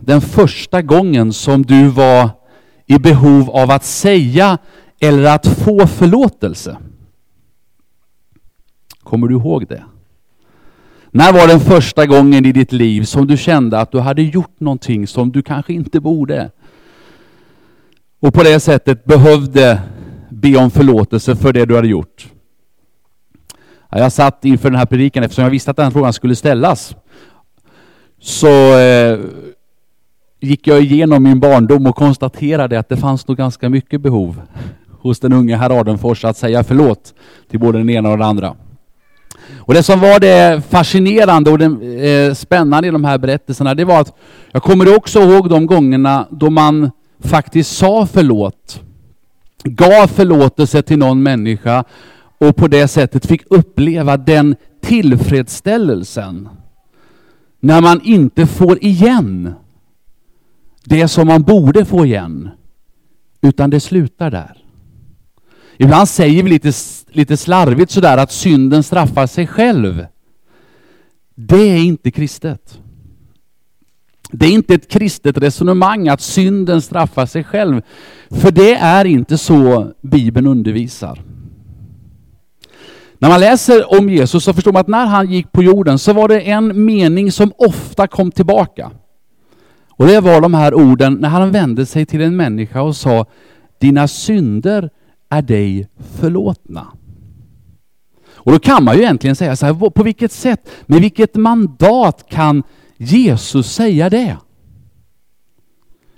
den 0.00 0.20
första 0.20 0.82
gången 0.82 1.32
som 1.32 1.62
du 1.62 1.88
var 1.88 2.30
i 2.86 2.98
behov 2.98 3.50
av 3.50 3.70
att 3.70 3.84
säga 3.84 4.58
eller 5.00 5.34
att 5.34 5.46
få 5.46 5.86
förlåtelse? 5.86 6.76
Kommer 9.02 9.28
du 9.28 9.34
ihåg 9.34 9.66
det? 9.68 9.84
När 11.10 11.32
var 11.32 11.48
den 11.48 11.60
första 11.60 12.06
gången 12.06 12.44
i 12.44 12.52
ditt 12.52 12.72
liv 12.72 13.02
som 13.02 13.26
du 13.26 13.36
kände 13.36 13.80
att 13.80 13.92
du 13.92 13.98
hade 13.98 14.22
gjort 14.22 14.60
någonting 14.60 15.06
som 15.06 15.32
du 15.32 15.42
kanske 15.42 15.72
inte 15.72 16.00
borde? 16.00 16.50
Och 18.20 18.34
på 18.34 18.42
det 18.42 18.60
sättet 18.60 19.04
behövde 19.04 19.80
be 20.28 20.56
om 20.56 20.70
förlåtelse 20.70 21.36
för 21.36 21.52
det 21.52 21.64
du 21.64 21.76
hade 21.76 21.88
gjort. 21.88 22.28
Jag 23.90 24.12
satt 24.12 24.44
inför 24.44 24.70
den 24.70 24.78
här 24.78 24.86
predikan 24.86 25.22
eftersom 25.24 25.44
jag 25.44 25.50
visste 25.50 25.70
att 25.70 25.76
den 25.76 25.92
frågan 25.92 26.12
skulle 26.12 26.36
ställas. 26.36 26.96
Så 28.20 28.78
eh, 28.78 29.18
gick 30.40 30.66
jag 30.66 30.82
igenom 30.82 31.22
min 31.22 31.40
barndom 31.40 31.86
och 31.86 31.96
konstaterade 31.96 32.78
att 32.78 32.88
det 32.88 32.96
fanns 32.96 33.28
nog 33.28 33.36
ganska 33.36 33.68
mycket 33.68 34.00
behov 34.00 34.42
hos 35.00 35.20
den 35.20 35.32
unge 35.32 35.56
herr 35.56 35.80
Adenfors 35.80 36.24
att 36.24 36.36
säga 36.36 36.64
förlåt 36.64 37.14
till 37.50 37.60
både 37.60 37.78
den 37.78 37.90
ena 37.90 38.10
och 38.10 38.18
den 38.18 38.26
andra. 38.26 38.54
Och 39.56 39.74
det 39.74 39.82
som 39.82 40.00
var 40.00 40.20
det 40.20 40.62
fascinerande 40.68 41.50
och 41.50 41.58
det 41.58 42.28
eh, 42.28 42.34
spännande 42.34 42.88
i 42.88 42.90
de 42.90 43.04
här 43.04 43.18
berättelserna, 43.18 43.74
det 43.74 43.84
var 43.84 44.00
att 44.00 44.16
jag 44.52 44.62
kommer 44.62 44.96
också 44.96 45.20
ihåg 45.20 45.50
de 45.50 45.66
gångerna 45.66 46.26
då 46.30 46.50
man 46.50 46.90
faktiskt 47.20 47.76
sa 47.76 48.06
förlåt, 48.06 48.80
gav 49.64 50.06
förlåtelse 50.06 50.82
till 50.82 50.98
någon 50.98 51.22
människa 51.22 51.84
och 52.38 52.56
på 52.56 52.68
det 52.68 52.88
sättet 52.88 53.26
fick 53.26 53.42
uppleva 53.50 54.16
den 54.16 54.56
tillfredsställelsen 54.82 56.48
när 57.60 57.80
man 57.80 58.00
inte 58.04 58.46
får 58.46 58.84
igen 58.84 59.54
det 60.88 61.08
som 61.08 61.26
man 61.26 61.42
borde 61.42 61.84
få 61.84 62.06
igen, 62.06 62.50
utan 63.42 63.70
det 63.70 63.80
slutar 63.80 64.30
där. 64.30 64.64
Ibland 65.76 66.08
säger 66.08 66.42
vi 66.42 66.50
lite, 66.50 66.72
lite 67.08 67.36
slarvigt 67.36 67.90
sådär 67.90 68.16
att 68.16 68.32
synden 68.32 68.82
straffar 68.82 69.26
sig 69.26 69.46
själv. 69.46 70.06
Det 71.34 71.56
är 71.56 71.78
inte 71.78 72.10
kristet. 72.10 72.80
Det 74.30 74.46
är 74.46 74.50
inte 74.50 74.74
ett 74.74 74.88
kristet 74.88 75.38
resonemang 75.38 76.08
att 76.08 76.20
synden 76.20 76.82
straffar 76.82 77.26
sig 77.26 77.44
själv. 77.44 77.82
För 78.30 78.50
det 78.50 78.74
är 78.74 79.04
inte 79.04 79.38
så 79.38 79.92
Bibeln 80.00 80.46
undervisar. 80.46 81.22
När 83.18 83.28
man 83.28 83.40
läser 83.40 83.98
om 83.98 84.10
Jesus 84.10 84.44
så 84.44 84.52
förstår 84.52 84.72
man 84.72 84.80
att 84.80 84.88
när 84.88 85.06
han 85.06 85.30
gick 85.30 85.52
på 85.52 85.62
jorden 85.62 85.98
så 85.98 86.12
var 86.12 86.28
det 86.28 86.40
en 86.40 86.84
mening 86.84 87.32
som 87.32 87.52
ofta 87.58 88.06
kom 88.06 88.30
tillbaka. 88.30 88.90
Och 89.98 90.06
det 90.06 90.20
var 90.20 90.40
de 90.40 90.54
här 90.54 90.74
orden 90.74 91.14
när 91.14 91.28
han 91.28 91.50
vände 91.50 91.86
sig 91.86 92.06
till 92.06 92.20
en 92.20 92.36
människa 92.36 92.82
och 92.82 92.96
sa 92.96 93.26
Dina 93.78 94.08
synder 94.08 94.90
är 95.28 95.42
dig 95.42 95.88
förlåtna. 96.20 96.86
Och 98.30 98.52
då 98.52 98.58
kan 98.58 98.84
man 98.84 98.96
ju 98.96 99.02
egentligen 99.02 99.36
säga 99.36 99.56
så 99.56 99.66
här, 99.66 99.90
på 99.90 100.02
vilket 100.02 100.32
sätt, 100.32 100.70
med 100.86 101.00
vilket 101.00 101.34
mandat 101.34 102.26
kan 102.28 102.62
Jesus 102.96 103.72
säga 103.72 104.10
det? 104.10 104.36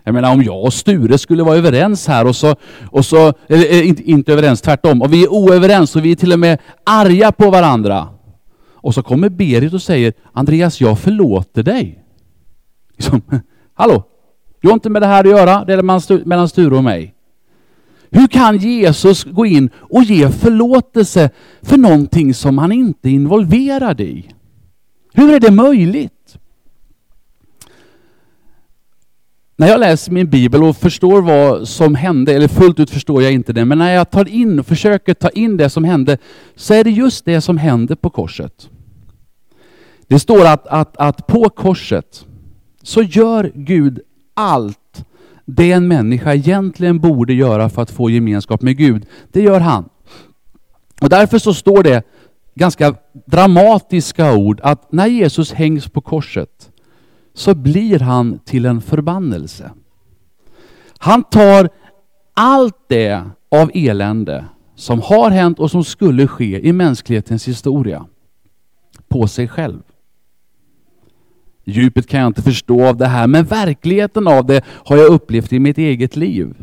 Jag 0.04 0.14
menar 0.14 0.32
om 0.32 0.42
jag 0.42 0.64
och 0.64 0.72
Sture 0.72 1.18
skulle 1.18 1.42
vara 1.42 1.56
överens 1.56 2.06
här 2.06 2.26
och 2.26 2.36
så, 2.36 2.56
och 2.90 3.04
så 3.04 3.32
eller, 3.48 3.72
eh, 3.72 3.88
inte, 3.88 4.10
inte 4.10 4.32
överens, 4.32 4.60
tvärtom, 4.60 5.02
och 5.02 5.12
vi 5.12 5.24
är 5.24 5.32
oöverens 5.32 5.96
och 5.96 6.04
vi 6.04 6.12
är 6.12 6.16
till 6.16 6.32
och 6.32 6.38
med 6.38 6.58
arga 6.84 7.32
på 7.32 7.50
varandra. 7.50 8.08
Och 8.82 8.94
så 8.94 9.02
kommer 9.02 9.28
Berit 9.28 9.72
och 9.72 9.82
säger, 9.82 10.12
Andreas 10.32 10.80
jag 10.80 10.98
förlåter 10.98 11.62
dig. 11.62 12.04
Liksom, 12.96 13.22
Hallå, 13.80 14.04
du 14.60 14.68
har 14.68 14.74
inte 14.74 14.90
med 14.90 15.02
det 15.02 15.06
här 15.06 15.24
att 15.24 15.30
göra, 15.30 15.64
det 15.64 15.72
är 15.72 16.24
mellan 16.24 16.48
Sture 16.48 16.76
och 16.76 16.84
mig. 16.84 17.14
Hur 18.10 18.26
kan 18.26 18.56
Jesus 18.56 19.24
gå 19.24 19.46
in 19.46 19.70
och 19.74 20.02
ge 20.02 20.30
förlåtelse 20.30 21.30
för 21.62 21.76
någonting 21.76 22.34
som 22.34 22.58
han 22.58 22.72
inte 22.72 23.08
är 23.08 23.10
involverad 23.10 24.00
i? 24.00 24.34
Hur 25.12 25.34
är 25.34 25.40
det 25.40 25.50
möjligt? 25.50 26.38
När 29.56 29.68
jag 29.68 29.80
läser 29.80 30.12
min 30.12 30.30
bibel 30.30 30.62
och 30.62 30.76
förstår 30.76 31.22
vad 31.22 31.68
som 31.68 31.94
hände, 31.94 32.34
eller 32.34 32.48
fullt 32.48 32.80
ut 32.80 32.90
förstår 32.90 33.22
jag 33.22 33.32
inte 33.32 33.52
det, 33.52 33.64
men 33.64 33.78
när 33.78 33.92
jag 33.92 34.10
tar 34.10 34.28
in, 34.28 34.64
försöker 34.64 35.14
ta 35.14 35.28
in 35.28 35.56
det 35.56 35.70
som 35.70 35.84
hände, 35.84 36.18
så 36.54 36.74
är 36.74 36.84
det 36.84 36.90
just 36.90 37.24
det 37.24 37.40
som 37.40 37.58
hände 37.58 37.96
på 37.96 38.10
korset. 38.10 38.70
Det 40.06 40.18
står 40.18 40.46
att, 40.46 40.66
att, 40.66 40.96
att 40.96 41.26
på 41.26 41.48
korset 41.48 42.26
så 42.82 43.02
gör 43.02 43.52
Gud 43.54 44.00
allt 44.34 45.04
det 45.44 45.72
en 45.72 45.88
människa 45.88 46.34
egentligen 46.34 47.00
borde 47.00 47.32
göra 47.34 47.68
för 47.68 47.82
att 47.82 47.90
få 47.90 48.10
gemenskap 48.10 48.62
med 48.62 48.76
Gud. 48.76 49.06
Det 49.32 49.40
gör 49.42 49.60
han. 49.60 49.88
Och 51.00 51.08
därför 51.08 51.38
så 51.38 51.54
står 51.54 51.82
det 51.82 52.02
ganska 52.54 52.94
dramatiska 53.26 54.34
ord 54.34 54.60
att 54.62 54.92
när 54.92 55.06
Jesus 55.06 55.52
hängs 55.52 55.88
på 55.88 56.00
korset 56.00 56.70
så 57.34 57.54
blir 57.54 57.98
han 57.98 58.38
till 58.38 58.66
en 58.66 58.80
förbannelse. 58.80 59.70
Han 60.98 61.22
tar 61.22 61.68
allt 62.34 62.88
det 62.88 63.24
av 63.50 63.70
elände 63.74 64.44
som 64.74 65.00
har 65.00 65.30
hänt 65.30 65.58
och 65.58 65.70
som 65.70 65.84
skulle 65.84 66.26
ske 66.26 66.68
i 66.68 66.72
mänsklighetens 66.72 67.48
historia 67.48 68.06
på 69.08 69.28
sig 69.28 69.48
själv. 69.48 69.82
Djupet 71.64 72.06
kan 72.06 72.20
jag 72.20 72.26
inte 72.26 72.42
förstå 72.42 72.86
av 72.86 72.96
det 72.96 73.06
här, 73.06 73.26
men 73.26 73.44
verkligheten 73.44 74.28
av 74.28 74.46
det 74.46 74.64
har 74.66 74.96
jag 74.96 75.12
upplevt 75.12 75.52
i 75.52 75.58
mitt 75.58 75.78
eget 75.78 76.16
liv. 76.16 76.54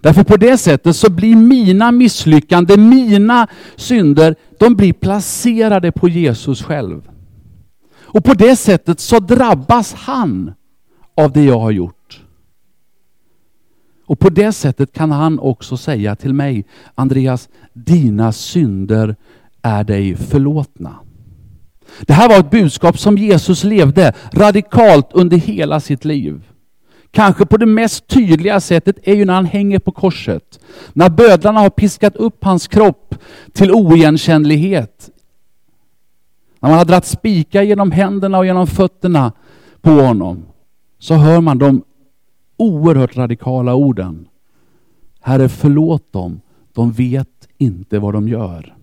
Därför 0.00 0.24
på 0.24 0.36
det 0.36 0.58
sättet 0.58 0.96
så 0.96 1.10
blir 1.10 1.36
mina 1.36 1.92
misslyckanden, 1.92 2.88
mina 2.88 3.46
synder, 3.76 4.34
de 4.58 4.74
blir 4.74 4.92
placerade 4.92 5.92
på 5.92 6.08
Jesus 6.08 6.62
själv. 6.62 7.10
Och 7.98 8.24
på 8.24 8.34
det 8.34 8.56
sättet 8.56 9.00
så 9.00 9.18
drabbas 9.18 9.94
han 9.94 10.54
av 11.14 11.32
det 11.32 11.44
jag 11.44 11.58
har 11.58 11.70
gjort. 11.70 12.22
Och 14.06 14.18
på 14.18 14.28
det 14.28 14.52
sättet 14.52 14.92
kan 14.92 15.10
han 15.10 15.38
också 15.38 15.76
säga 15.76 16.16
till 16.16 16.34
mig, 16.34 16.64
Andreas, 16.94 17.48
dina 17.72 18.32
synder 18.32 19.16
är 19.62 19.84
dig 19.84 20.16
förlåtna. 20.16 20.94
Det 22.00 22.12
här 22.12 22.28
var 22.28 22.38
ett 22.38 22.50
budskap 22.50 22.98
som 22.98 23.18
Jesus 23.18 23.64
levde 23.64 24.12
radikalt 24.32 25.08
under 25.12 25.36
hela 25.36 25.80
sitt 25.80 26.04
liv. 26.04 26.42
Kanske 27.10 27.46
på 27.46 27.56
det 27.56 27.66
mest 27.66 28.06
tydliga 28.06 28.60
sättet 28.60 28.96
är 29.02 29.14
ju 29.14 29.24
när 29.24 29.34
han 29.34 29.46
hänger 29.46 29.78
på 29.78 29.92
korset. 29.92 30.60
När 30.92 31.08
bödlarna 31.08 31.60
har 31.60 31.70
piskat 31.70 32.16
upp 32.16 32.44
hans 32.44 32.68
kropp 32.68 33.14
till 33.52 33.72
oigenkännlighet. 33.72 35.10
När 36.60 36.68
man 36.70 36.78
har 36.78 36.84
dragit 36.84 37.04
spikar 37.04 37.62
genom 37.62 37.90
händerna 37.90 38.38
och 38.38 38.46
genom 38.46 38.66
fötterna 38.66 39.32
på 39.80 39.90
honom. 39.90 40.44
Så 40.98 41.14
hör 41.14 41.40
man 41.40 41.58
de 41.58 41.84
oerhört 42.56 43.16
radikala 43.16 43.74
orden. 43.74 44.28
Herre 45.20 45.48
förlåt 45.48 46.12
dem, 46.12 46.40
de 46.72 46.92
vet 46.92 47.48
inte 47.58 47.98
vad 47.98 48.14
de 48.14 48.28
gör. 48.28 48.75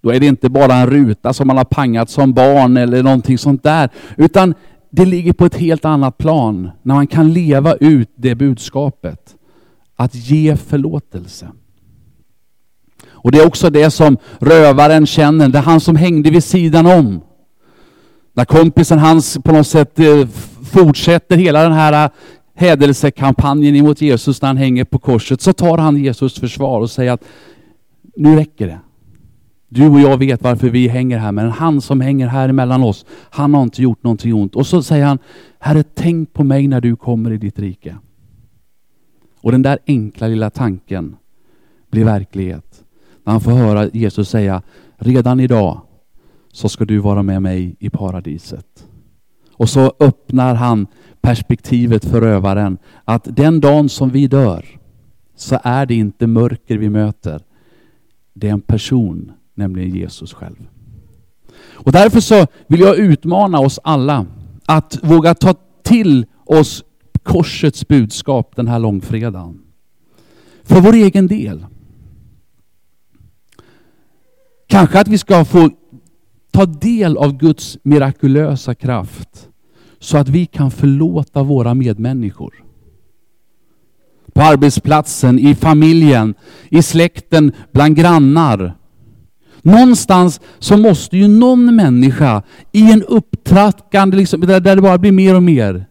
Då 0.00 0.10
är 0.10 0.20
det 0.20 0.26
inte 0.26 0.48
bara 0.48 0.74
en 0.74 0.90
ruta 0.90 1.32
som 1.32 1.46
man 1.46 1.56
har 1.56 1.64
pangat 1.64 2.10
som 2.10 2.32
barn 2.32 2.76
eller 2.76 3.02
någonting 3.02 3.38
sånt 3.38 3.62
där. 3.62 3.88
Utan 4.16 4.54
det 4.90 5.04
ligger 5.04 5.32
på 5.32 5.46
ett 5.46 5.56
helt 5.56 5.84
annat 5.84 6.18
plan 6.18 6.70
när 6.82 6.94
man 6.94 7.06
kan 7.06 7.32
leva 7.32 7.74
ut 7.74 8.10
det 8.16 8.34
budskapet. 8.34 9.34
Att 9.96 10.14
ge 10.14 10.56
förlåtelse. 10.56 11.48
Och 13.08 13.32
det 13.32 13.38
är 13.38 13.46
också 13.46 13.70
det 13.70 13.90
som 13.90 14.16
rövaren 14.38 15.06
känner, 15.06 15.48
det 15.48 15.58
är 15.58 15.62
han 15.62 15.80
som 15.80 15.96
hängde 15.96 16.30
vid 16.30 16.44
sidan 16.44 16.86
om. 16.86 17.20
När 18.34 18.44
kompisen 18.44 18.98
hans 18.98 19.38
på 19.44 19.52
något 19.52 19.66
sätt 19.66 19.98
eh, 19.98 20.26
fortsätter 20.72 21.36
hela 21.36 21.62
den 21.62 21.72
här 21.72 22.04
eh, 22.04 22.10
hädelsekampanjen 22.54 23.76
emot 23.76 24.00
Jesus 24.00 24.42
när 24.42 24.46
han 24.46 24.56
hänger 24.56 24.84
på 24.84 24.98
korset, 24.98 25.40
så 25.40 25.52
tar 25.52 25.78
han 25.78 25.96
Jesus 25.96 26.34
försvar 26.40 26.80
och 26.80 26.90
säger 26.90 27.12
att 27.12 27.24
nu 28.16 28.36
räcker 28.36 28.66
det. 28.66 28.78
Du 29.68 29.88
och 29.88 30.00
jag 30.00 30.18
vet 30.18 30.42
varför 30.42 30.70
vi 30.70 30.88
hänger 30.88 31.18
här, 31.18 31.32
men 31.32 31.50
han 31.50 31.80
som 31.80 32.00
hänger 32.00 32.26
här 32.26 32.48
emellan 32.48 32.82
oss, 32.82 33.06
han 33.30 33.54
har 33.54 33.62
inte 33.62 33.82
gjort 33.82 34.02
någonting 34.02 34.34
ont. 34.34 34.56
Och 34.56 34.66
så 34.66 34.82
säger 34.82 35.04
han, 35.06 35.18
Herre 35.58 35.82
tänk 35.94 36.32
på 36.32 36.44
mig 36.44 36.68
när 36.68 36.80
du 36.80 36.96
kommer 36.96 37.30
i 37.30 37.36
ditt 37.36 37.58
rike. 37.58 37.96
Och 39.40 39.52
den 39.52 39.62
där 39.62 39.78
enkla 39.86 40.26
lilla 40.26 40.50
tanken 40.50 41.16
blir 41.90 42.04
verklighet. 42.04 42.84
När 43.24 43.32
han 43.32 43.40
får 43.40 43.50
höra 43.50 43.88
Jesus 43.88 44.28
säga, 44.28 44.62
redan 44.96 45.40
idag 45.40 45.80
så 46.52 46.68
ska 46.68 46.84
du 46.84 46.98
vara 46.98 47.22
med 47.22 47.42
mig 47.42 47.76
i 47.78 47.90
paradiset. 47.90 48.86
Och 49.52 49.68
så 49.68 49.92
öppnar 50.00 50.54
han 50.54 50.86
perspektivet 51.20 52.04
för 52.04 52.20
rövaren 52.20 52.78
att 53.04 53.36
den 53.36 53.60
dagen 53.60 53.88
som 53.88 54.10
vi 54.10 54.26
dör 54.26 54.64
så 55.36 55.58
är 55.62 55.86
det 55.86 55.94
inte 55.94 56.26
mörker 56.26 56.78
vi 56.78 56.88
möter. 56.88 57.42
Det 58.34 58.48
är 58.48 58.52
en 58.52 58.60
person 58.60 59.32
nämligen 59.58 59.94
Jesus 59.94 60.32
själv. 60.32 60.68
Och 61.60 61.92
därför 61.92 62.20
så 62.20 62.46
vill 62.66 62.80
jag 62.80 62.96
utmana 62.96 63.60
oss 63.60 63.78
alla 63.84 64.26
att 64.66 64.98
våga 65.02 65.34
ta 65.34 65.54
till 65.82 66.26
oss 66.44 66.84
korsets 67.22 67.88
budskap 67.88 68.56
den 68.56 68.68
här 68.68 68.78
långfredagen. 68.78 69.60
För 70.62 70.80
vår 70.80 70.92
egen 70.92 71.26
del. 71.26 71.66
Kanske 74.66 75.00
att 75.00 75.08
vi 75.08 75.18
ska 75.18 75.44
få 75.44 75.70
ta 76.50 76.66
del 76.66 77.16
av 77.16 77.36
Guds 77.36 77.78
mirakulösa 77.82 78.74
kraft 78.74 79.48
så 79.98 80.18
att 80.18 80.28
vi 80.28 80.46
kan 80.46 80.70
förlåta 80.70 81.42
våra 81.42 81.74
medmänniskor. 81.74 82.64
På 84.32 84.42
arbetsplatsen, 84.42 85.38
i 85.38 85.54
familjen, 85.54 86.34
i 86.68 86.82
släkten, 86.82 87.52
bland 87.72 87.96
grannar. 87.96 88.77
Någonstans 89.62 90.40
så 90.58 90.76
måste 90.76 91.16
ju 91.16 91.28
någon 91.28 91.76
människa 91.76 92.42
i 92.72 92.92
en 92.92 93.02
upptrackande, 93.02 94.16
liksom, 94.16 94.40
där 94.40 94.60
det 94.60 94.82
bara 94.82 94.98
blir 94.98 95.12
mer 95.12 95.34
och 95.34 95.42
mer, 95.42 95.86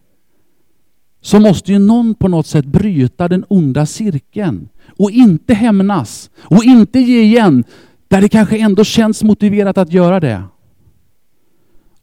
så 1.20 1.40
måste 1.40 1.72
ju 1.72 1.78
någon 1.78 2.14
på 2.14 2.28
något 2.28 2.46
sätt 2.46 2.64
bryta 2.64 3.28
den 3.28 3.44
onda 3.48 3.86
cirkeln 3.86 4.68
och 4.98 5.10
inte 5.10 5.54
hämnas 5.54 6.30
och 6.38 6.64
inte 6.64 7.00
ge 7.00 7.22
igen 7.22 7.64
där 8.08 8.20
det 8.20 8.28
kanske 8.28 8.58
ändå 8.58 8.84
känns 8.84 9.22
motiverat 9.22 9.78
att 9.78 9.92
göra 9.92 10.20
det. 10.20 10.42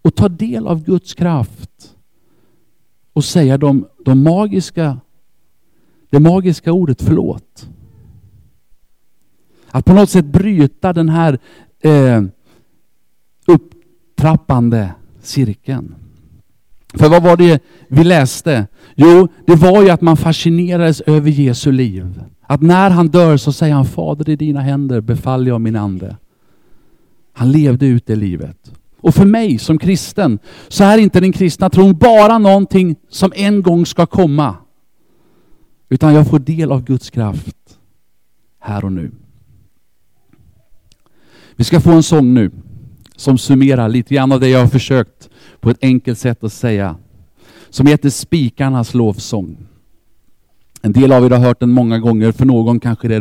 Och 0.01 0.15
ta 0.15 0.29
del 0.29 0.67
av 0.67 0.83
Guds 0.83 1.13
kraft 1.13 1.95
och 3.13 3.25
säga 3.25 3.57
de, 3.57 3.87
de 4.05 4.23
magiska, 4.23 4.97
det 6.09 6.19
magiska 6.19 6.71
ordet 6.71 7.01
förlåt. 7.01 7.69
Att 9.75 9.85
på 9.85 9.93
något 9.93 10.09
sätt 10.09 10.25
bryta 10.25 10.93
den 10.93 11.09
här 11.09 11.39
eh, 11.81 12.23
upptrappande 13.47 14.93
cirkeln. 15.21 15.95
För 16.93 17.09
vad 17.09 17.23
var 17.23 17.37
det 17.37 17.63
vi 17.87 18.03
läste? 18.03 18.67
Jo, 18.95 19.27
det 19.45 19.55
var 19.55 19.83
ju 19.83 19.89
att 19.89 20.01
man 20.01 20.17
fascinerades 20.17 21.01
över 21.01 21.29
Jesu 21.29 21.71
liv. 21.71 22.21
Att 22.41 22.61
när 22.61 22.89
han 22.89 23.07
dör 23.07 23.37
så 23.37 23.51
säger 23.51 23.73
han, 23.73 23.85
Fader 23.85 24.29
i 24.29 24.35
dina 24.35 24.61
händer 24.61 25.01
befaller 25.01 25.47
jag 25.47 25.61
min 25.61 25.75
ande. 25.75 26.17
Han 27.33 27.51
levde 27.51 27.85
ut 27.85 28.05
det 28.05 28.15
livet. 28.15 28.71
Och 29.01 29.15
för 29.15 29.25
mig 29.25 29.57
som 29.57 29.77
kristen 29.77 30.39
så 30.67 30.83
är 30.83 30.97
inte 30.97 31.19
den 31.19 31.31
kristna 31.31 31.69
tron 31.69 31.97
bara 31.97 32.37
någonting 32.37 32.95
som 33.09 33.31
en 33.35 33.61
gång 33.61 33.85
ska 33.85 34.05
komma. 34.05 34.55
Utan 35.89 36.13
jag 36.13 36.27
får 36.27 36.39
del 36.39 36.71
av 36.71 36.83
Guds 36.83 37.09
kraft 37.09 37.79
här 38.59 38.85
och 38.85 38.91
nu. 38.91 39.11
Vi 41.55 41.63
ska 41.63 41.79
få 41.79 41.91
en 41.91 42.03
sång 42.03 42.33
nu 42.33 42.51
som 43.15 43.37
summerar 43.37 43.89
lite 43.89 44.15
grann 44.15 44.31
av 44.31 44.39
det 44.39 44.49
jag 44.49 44.59
har 44.59 44.67
försökt 44.67 45.29
på 45.59 45.69
ett 45.69 45.77
enkelt 45.81 46.19
sätt 46.19 46.43
att 46.43 46.53
säga. 46.53 46.95
Som 47.69 47.87
heter 47.87 48.09
Spikarnas 48.09 48.93
lovsång. 48.93 49.57
En 50.81 50.93
del 50.93 51.11
av 51.11 51.25
er 51.25 51.29
har 51.29 51.37
hört 51.37 51.59
den 51.59 51.71
många 51.71 51.99
gånger, 51.99 52.31
för 52.31 52.45
någon 52.45 52.79
kanske 52.79 53.07
det 53.07 53.11
är 53.11 53.13